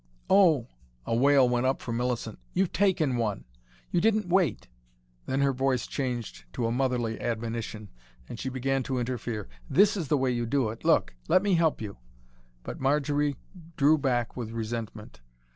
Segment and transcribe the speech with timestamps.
[0.31, 0.65] "Oh!"
[1.05, 2.39] a wail went up from Millicent.
[2.55, 3.45] "You've taken one!
[3.91, 4.67] You didn't wait."
[5.27, 7.91] Then her voice changed to a motherly admonition,
[8.27, 9.47] and she began to interfere.
[9.69, 11.13] "This is the way to do it, look!
[11.27, 11.97] Let me help you."
[12.63, 13.35] But Marjory
[13.77, 15.21] drew back with resentment.